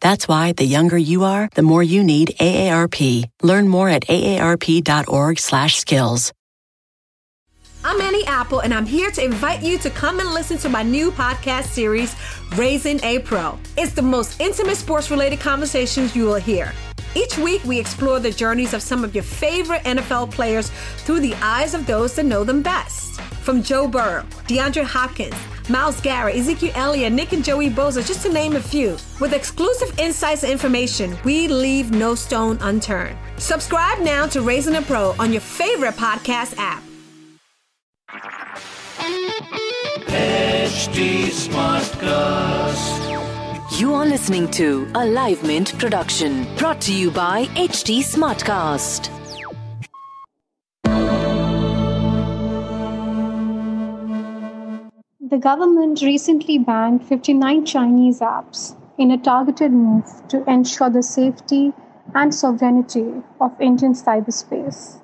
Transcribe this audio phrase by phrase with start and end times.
[0.00, 3.24] That's why the younger you are, the more you need AARP.
[3.42, 6.32] Learn more at aarp.org/skills.
[7.86, 10.82] I'm Annie Apple, and I'm here to invite you to come and listen to my
[10.82, 12.16] new podcast series,
[12.56, 13.58] Raising a Pro.
[13.76, 16.72] It's the most intimate sports related conversations you will hear.
[17.14, 20.70] Each week, we explore the journeys of some of your favorite NFL players
[21.04, 23.20] through the eyes of those that know them best.
[23.42, 25.34] From Joe Burrow, DeAndre Hopkins,
[25.68, 28.96] Myles Garrett, Ezekiel Elliott, Nick and Joey Bosa, just to name a few.
[29.20, 33.16] With exclusive insights and information, we leave no stone unturned.
[33.38, 36.82] Subscribe now to Raising a Pro on your favorite podcast app.
[40.08, 43.00] HT Smartcast.
[43.80, 49.10] You are listening to a Live Mint production brought to you by HT Smartcast.
[55.26, 61.72] The government recently banned 59 Chinese apps in a targeted move to ensure the safety
[62.14, 65.00] and sovereignty of Indian cyberspace.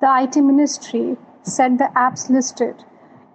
[0.00, 2.86] The IT Ministry said the apps listed,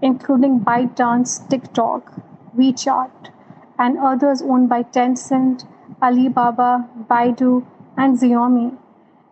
[0.01, 2.11] including ByteDance, TikTok,
[2.57, 3.29] WeChat,
[3.77, 5.65] and others owned by Tencent,
[6.01, 7.63] Alibaba, Baidu,
[7.95, 8.75] and Xiaomi,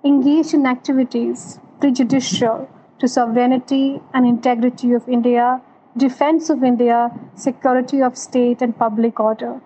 [0.04, 2.70] engaged in activities prejudicial
[3.00, 5.64] to sovereignty and integrity of India,
[5.98, 9.62] defense of India, security of state, and public order.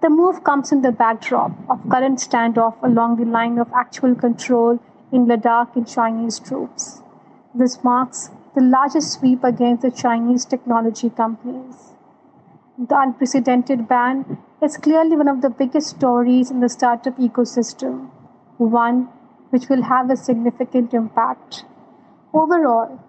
[0.00, 4.78] The move comes in the backdrop of current standoff along the line of actual control
[5.12, 7.02] in Ladakh in Chinese troops.
[7.54, 11.94] This marks the largest sweep against the Chinese technology companies.
[12.78, 18.08] The unprecedented ban is clearly one of the biggest stories in the startup ecosystem,
[18.56, 19.08] one
[19.50, 21.64] which will have a significant impact.
[22.32, 23.00] Overall,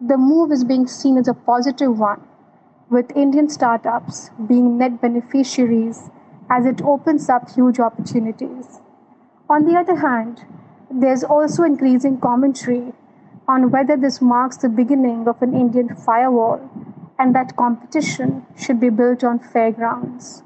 [0.00, 2.22] the move is being seen as a positive one,
[2.88, 6.10] with Indian startups being net beneficiaries
[6.48, 8.80] as it opens up huge opportunities.
[9.48, 10.44] On the other hand,
[10.90, 12.92] there's also increasing commentary
[13.46, 16.60] on whether this marks the beginning of an Indian firewall
[17.18, 20.42] and that competition should be built on fair grounds.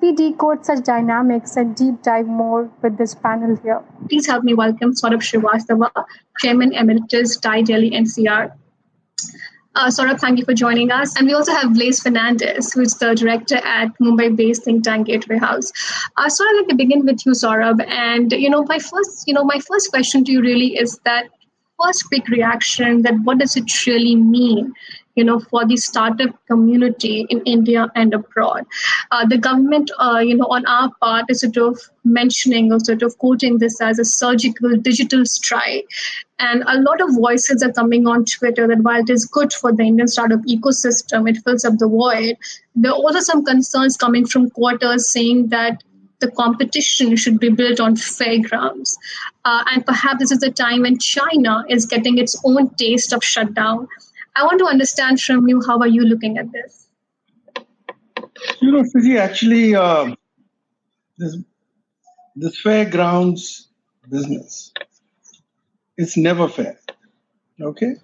[0.00, 3.82] We decode such dynamics and deep dive more with this panel here.
[4.08, 5.90] Please help me welcome Saurabh Srivastava,
[6.38, 8.52] Chairman Emeritus, TiE Delhi NCR.
[9.74, 11.16] Uh, Saurabh, thank you for joining us.
[11.16, 15.38] And we also have Blaise Fernandez, who is the director at Mumbai-based think tank Gateway
[15.38, 15.70] House.
[16.16, 17.86] Uh, I'd like to begin with you, Saurabh.
[17.86, 21.28] And you know, my first, you know, my first question to you really is that
[21.80, 24.72] first quick reaction that what does it really mean
[25.18, 28.64] you know, for the startup community in India and abroad.
[29.10, 33.02] Uh, the government, uh, you know, on our part is sort of mentioning or sort
[33.02, 35.88] of quoting this as a surgical digital strike.
[36.38, 39.72] And a lot of voices are coming on Twitter that while it is good for
[39.72, 42.36] the Indian startup ecosystem, it fills up the void.
[42.76, 45.82] There are also some concerns coming from quarters saying that
[46.20, 48.96] the competition should be built on fair grounds.
[49.44, 53.24] Uh, and perhaps this is the time when China is getting its own taste of
[53.24, 53.88] shutdown
[54.38, 56.86] I want to understand from you how are you looking at this?
[58.60, 60.14] You know, Fiji, actually, uh,
[61.16, 61.38] this,
[62.36, 63.68] this fairgrounds
[64.08, 64.72] business,
[65.96, 66.78] it's never fair.
[67.60, 67.94] Okay?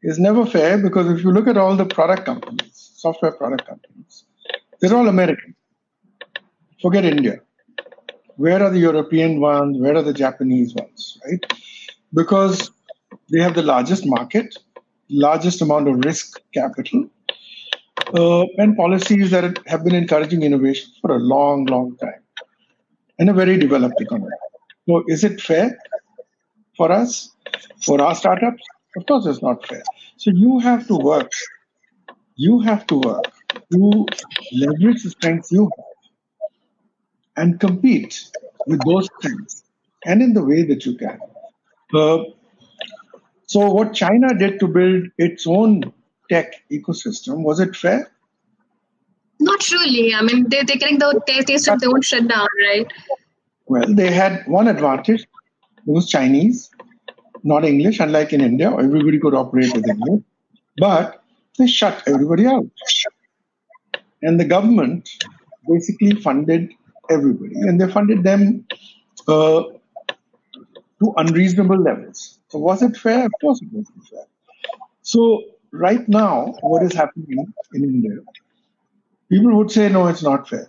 [0.00, 4.24] It's never fair because if you look at all the product companies, software product companies,
[4.80, 5.54] they're all American.
[6.80, 7.40] Forget India.
[8.36, 9.78] Where are the European ones?
[9.78, 11.18] Where are the Japanese ones?
[11.26, 11.44] Right?
[12.14, 12.70] Because
[13.30, 14.56] they have the largest market,
[15.08, 17.08] largest amount of risk capital,
[18.14, 22.20] uh, and policies that have been encouraging innovation for a long, long time
[23.18, 24.30] in a very developed economy.
[24.88, 25.78] So, is it fair
[26.76, 27.30] for us,
[27.82, 28.62] for our startups?
[28.96, 29.82] Of course, it's not fair.
[30.16, 31.30] So, you have to work.
[32.36, 33.32] You have to work
[33.72, 34.06] to
[34.52, 35.84] leverage the strengths you have
[37.36, 38.30] and compete
[38.66, 39.64] with those strengths
[40.04, 41.18] and in the way that you can.
[41.94, 42.18] Uh,
[43.46, 45.92] so, what China did to build its own
[46.30, 48.10] tech ecosystem, was it fair?
[49.40, 50.14] Not really.
[50.14, 52.90] I mean, they, they're getting the taste of their own shutdown, right?
[53.66, 55.22] Well, they had one advantage.
[55.22, 56.70] It was Chinese,
[57.42, 60.22] not English, unlike in India, everybody could operate with English.
[60.78, 61.22] But
[61.58, 62.66] they shut everybody out.
[64.22, 65.10] And the government
[65.68, 66.72] basically funded
[67.10, 68.66] everybody, and they funded them
[69.28, 69.64] uh,
[71.00, 72.38] to unreasonable levels.
[72.58, 73.26] Was it fair?
[73.26, 74.26] Of course it wasn't fair.
[75.02, 78.18] So, right now, what is happening in India?
[79.28, 80.68] People would say, no, it's not fair.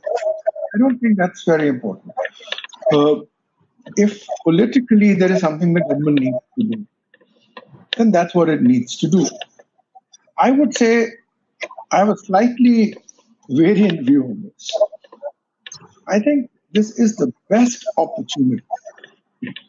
[0.74, 2.14] I don't think that's very important.
[2.92, 3.16] Uh,
[3.96, 6.88] if politically there is something the government needs to do,
[7.98, 9.28] then that's what it needs to do.
[10.38, 11.12] I would say
[11.92, 12.96] I have a slightly
[13.50, 14.72] variant view on this.
[16.08, 18.64] I think this is the best opportunity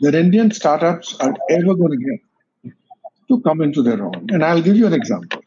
[0.00, 2.20] that Indian startups are ever going to get
[3.28, 4.26] to come into their own.
[4.30, 5.42] And I'll give you an example.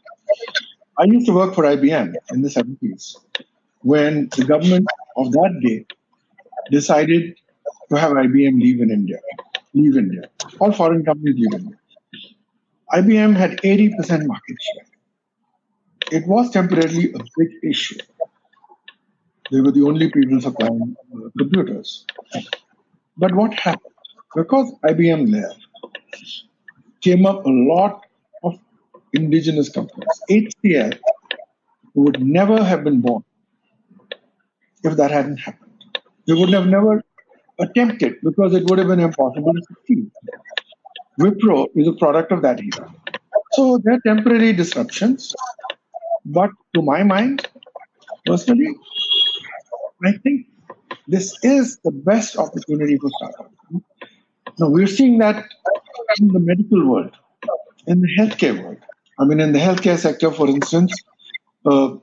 [0.98, 3.16] I used to work for IBM in the 70s
[3.82, 4.88] when the government
[5.18, 5.86] of that day
[6.72, 7.36] decided
[7.90, 9.20] to have IBM leave in India,
[9.74, 10.30] leave India.
[10.60, 11.78] All foreign companies leave India.
[12.94, 14.86] IBM had 80% market share.
[16.22, 17.98] It was temporarily a big issue.
[19.52, 22.06] They were the only people supplying uh, computers.
[23.18, 23.94] But what happened?
[24.36, 25.54] Because IBM there
[27.02, 28.06] came up a lot
[28.44, 28.60] of
[29.14, 30.08] indigenous companies.
[30.30, 31.00] HCL
[31.96, 33.24] would never have been born
[34.84, 35.72] if that hadn't happened.
[36.28, 37.02] They would have never
[37.60, 40.12] attempted because it would have been impossible to succeed.
[41.20, 42.94] Wipro is a product of that era.
[43.54, 45.34] So there are temporary disruptions.
[46.26, 47.48] But to my mind,
[48.26, 48.76] personally,
[50.06, 50.48] I think
[51.08, 53.49] this is the best opportunity for startups.
[54.60, 55.46] Now we're seeing that
[56.20, 57.16] in the medical world,
[57.88, 58.78] in the healthcare world.
[59.20, 60.94] I mean, in the healthcare sector, for instance,
[61.66, 61.96] uh,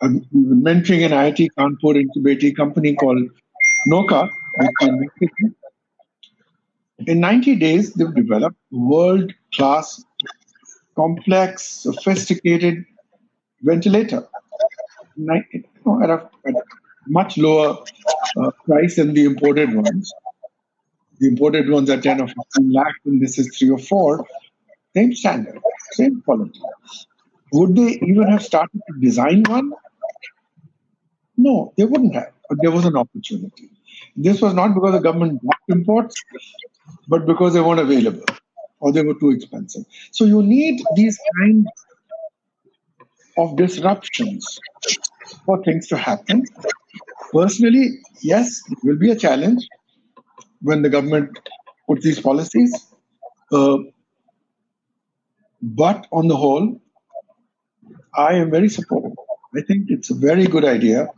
[0.00, 3.28] been mentoring an IIT Kanpur incubating company called
[3.86, 4.30] Nocca.
[7.06, 10.02] In 90 days, they've developed world class,
[10.96, 12.84] complex, sophisticated
[13.62, 14.26] ventilator
[15.28, 16.62] at, a, at, a,
[17.08, 17.78] much lower
[18.38, 20.12] uh, price than the imported ones.
[21.20, 24.26] The imported ones are 10 or 15 lakhs, and this is 3 or 4.
[24.96, 25.60] Same standard,
[25.92, 26.60] same quality.
[27.52, 29.72] Would they even have started to design one?
[31.36, 33.70] No, they wouldn't have, but there was an opportunity.
[34.16, 36.22] This was not because the government blocked imports,
[37.08, 38.24] but because they weren't available
[38.80, 39.84] or they were too expensive.
[40.12, 41.66] So you need these kinds
[43.38, 44.58] of disruptions
[45.44, 46.44] for things to happen.
[47.32, 49.66] Personally, yes, it will be a challenge
[50.62, 51.38] when the government
[51.86, 52.72] puts these policies.
[53.52, 53.78] Uh,
[55.62, 56.80] but on the whole,
[58.14, 59.12] I am very supportive.
[59.56, 61.08] I think it's a very good idea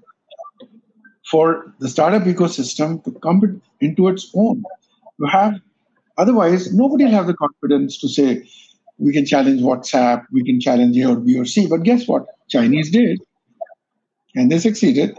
[1.30, 4.62] for the startup ecosystem to come into its own.
[5.20, 5.54] To have,
[6.18, 8.48] otherwise, nobody will have the confidence to say,
[8.98, 11.66] we can challenge WhatsApp, we can challenge A or B or C.
[11.66, 12.26] But guess what?
[12.48, 13.20] Chinese did,
[14.34, 15.18] and they succeeded.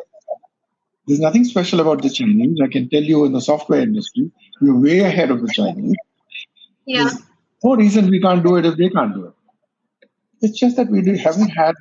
[1.07, 2.59] There's nothing special about the Chinese.
[2.63, 5.95] I can tell you in the software industry, we're way ahead of the Chinese.
[6.85, 7.03] Yeah.
[7.03, 7.21] There's
[7.63, 9.33] no reason we can't do it if they can't do it.
[10.41, 11.75] It's just that we haven't had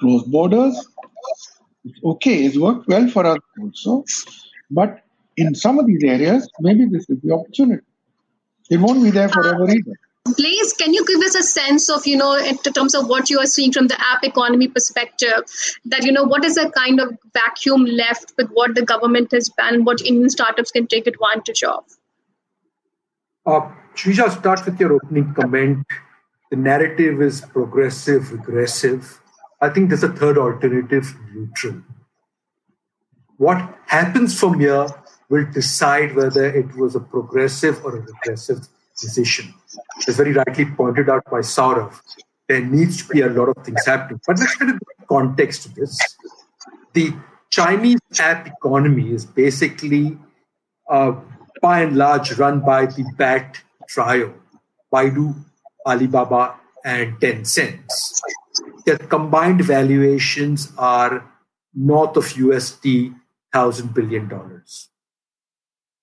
[0.00, 0.74] closed borders.
[1.84, 4.04] It's okay, it's worked well for us also.
[4.70, 5.02] But
[5.36, 7.82] in some of these areas, maybe this is the opportunity.
[8.70, 9.98] It won't be there forever either.
[10.36, 13.38] Blaise, can you give us a sense of, you know, in terms of what you
[13.38, 15.44] are seeing from the app economy perspective,
[15.84, 19.48] that, you know, what is the kind of vacuum left with what the government has
[19.48, 21.84] banned, what Indian startups can take advantage of?
[23.46, 25.86] Uh, Shrija, start with your opening comment.
[26.50, 29.20] The narrative is progressive, regressive.
[29.60, 31.82] I think there's a third alternative, neutral.
[33.36, 34.86] What happens from here
[35.28, 38.66] will decide whether it was a progressive or a regressive
[39.00, 39.54] decision.
[40.06, 42.00] As very rightly pointed out by Saurabh,
[42.48, 44.20] there needs to be a lot of things happening.
[44.26, 44.78] But let's get a
[45.08, 45.98] context to this.
[46.92, 47.12] The
[47.50, 50.18] Chinese app economy is basically,
[50.88, 51.12] uh,
[51.60, 54.34] by and large, run by the BAT trio,
[54.92, 55.34] Baidu,
[55.86, 57.84] Alibaba, and Tencent.
[58.86, 61.30] Their combined valuations are
[61.74, 63.14] north of USD
[63.52, 64.88] thousand billion dollars.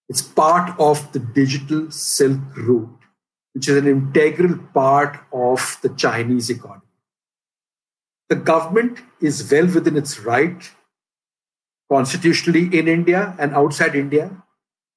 [0.08, 3.05] It's part of the digital Silk Route,
[3.56, 6.82] which is an integral part of the Chinese economy.
[8.28, 10.70] The government is well within its right,
[11.90, 14.44] constitutionally in India and outside India,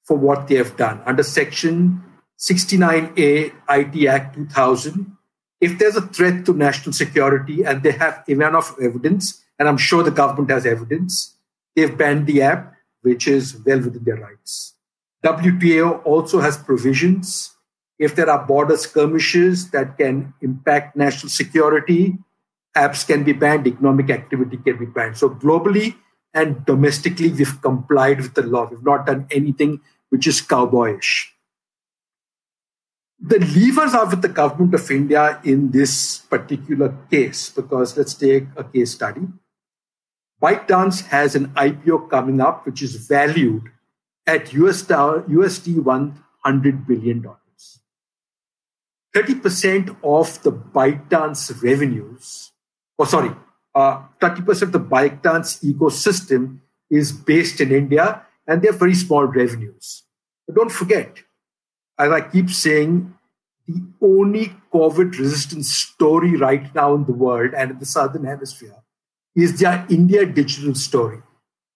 [0.02, 1.00] for what they have done.
[1.06, 2.02] Under Section
[2.40, 5.16] 69A IT Act 2000,
[5.60, 10.02] if there's a threat to national security and they have enough evidence, and I'm sure
[10.02, 11.36] the government has evidence,
[11.76, 14.74] they've banned the app, which is well within their rights.
[15.24, 17.54] WTO also has provisions
[17.98, 22.18] if there are border skirmishes that can impact national security,
[22.76, 25.16] apps can be banned, economic activity can be banned.
[25.16, 25.96] So, globally
[26.32, 28.68] and domestically, we've complied with the law.
[28.70, 31.26] We've not done anything which is cowboyish.
[33.20, 38.44] the levers are with the government of India in this particular case, because let's take
[38.56, 39.22] a case study.
[40.40, 43.64] ByteDance has an IPO coming up, which is valued
[44.24, 45.82] at US USD
[46.46, 47.26] $100 billion.
[49.14, 52.52] 30% of the ByteDance revenues,
[52.98, 53.30] or oh, sorry,
[53.74, 56.58] uh, 30% of the ByteDance ecosystem
[56.90, 60.02] is based in India and they have very small revenues.
[60.46, 61.18] But don't forget,
[61.98, 63.14] as I keep saying,
[63.66, 68.76] the only COVID resistant story right now in the world and in the Southern Hemisphere
[69.36, 71.22] is their India digital story.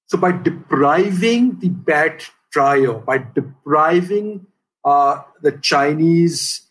[0.07, 4.47] So by depriving the BAT trio, by depriving
[4.85, 6.63] uh, the Chinese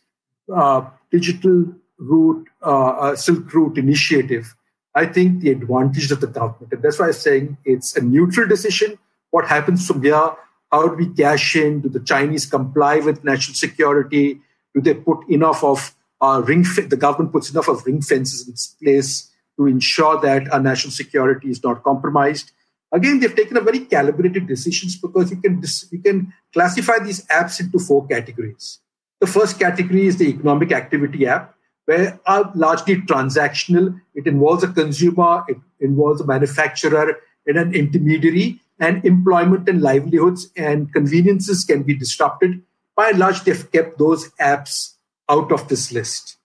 [0.54, 4.56] uh, digital route, uh, uh, Silk Route initiative,
[4.94, 6.74] I think the advantage of the government.
[6.74, 8.98] And that's why I'm saying it's a neutral decision.
[9.30, 10.32] What happens from here?
[10.72, 11.82] How do we cash in?
[11.82, 14.42] Do the Chinese comply with national security?
[14.74, 16.64] Do they put enough of uh, ring?
[16.64, 21.50] The government puts enough of ring fences in place to ensure that our national security
[21.50, 22.52] is not compromised.
[22.92, 27.60] Again, they've taken a very calibrated decisions because you can you can classify these apps
[27.60, 28.80] into four categories.
[29.22, 34.00] The first category is the economic activity app, where are largely transactional.
[34.14, 40.52] It involves a consumer, it involves a manufacturer, and an intermediary, and employment and livelihoods
[40.58, 42.62] and conveniences can be disrupted.
[42.96, 44.96] By and large, they've kept those apps
[45.30, 46.38] out of this list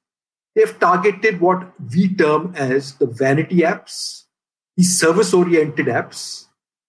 [0.56, 4.24] they've targeted what we term as the vanity apps,
[4.76, 6.46] the service oriented apps,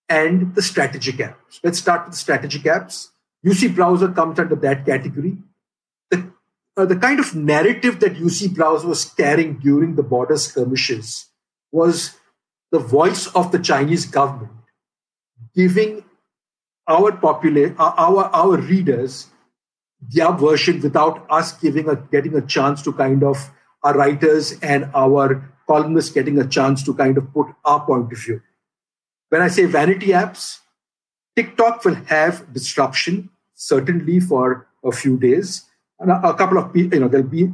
[0.10, 1.60] and the strategic apps.
[1.64, 3.10] Let's start with the strategic apps.
[3.46, 5.38] UC Browser comes under that category.
[6.78, 11.26] The, uh, the kind of narrative that UC Browser was carrying during the border skirmishes
[11.72, 12.16] was
[12.72, 14.52] the voice of the Chinese government
[15.56, 16.04] giving
[16.88, 19.28] our popula- uh, our, our readers
[20.14, 23.50] their version without us giving a getting a chance to kind of
[23.84, 28.20] our writers and our columnists getting a chance to kind of put our point of
[28.20, 28.42] view.
[29.30, 30.60] When I say vanity apps,
[31.36, 35.67] TikTok will have disruption, certainly for a few days.
[36.00, 37.52] A, couple of you know, there'll be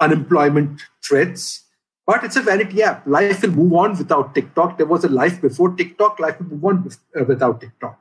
[0.00, 1.64] unemployment threats,
[2.06, 3.06] but it's a vanity app.
[3.06, 4.76] Life will move on without TikTok.
[4.76, 7.98] There was a life before TikTok, life will move on uh, without TikTok.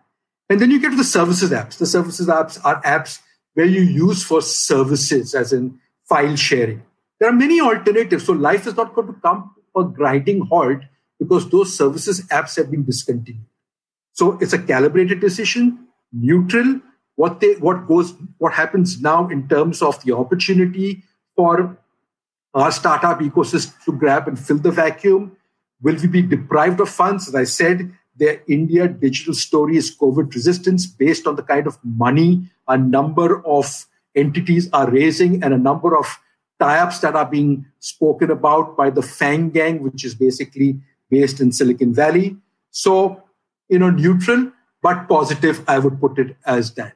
[0.50, 1.78] And then you get to the services apps.
[1.78, 3.20] The services apps are apps
[3.54, 6.84] where you use for services, as in file sharing.
[7.20, 8.26] There are many alternatives.
[8.26, 10.80] So life is not going to come a grinding halt
[11.20, 13.46] because those services apps have been discontinued.
[14.14, 16.82] So it's a calibrated decision, neutral.
[17.16, 21.04] What they what goes what happens now in terms of the opportunity
[21.36, 21.78] for
[22.54, 25.38] our startup ecosystem to grab and fill the vacuum?
[25.82, 27.28] Will we be deprived of funds?
[27.28, 31.78] As I said, their India digital story is COVID resistance based on the kind of
[31.84, 36.20] money a number of entities are raising and a number of
[36.60, 40.80] tie-ups that are being spoken about by the FAANG Gang, which is basically
[41.10, 42.38] based in Silicon Valley.
[42.72, 43.24] So,
[43.70, 44.52] you know, neutral
[44.82, 46.96] but positive, I would put it as that.